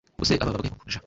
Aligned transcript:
ubwo 0.15 0.25
se 0.29 0.33
aba 0.37 0.51
babaga 0.55 0.67
he 0.69 0.73
koko 0.75 0.87
j 0.91 0.93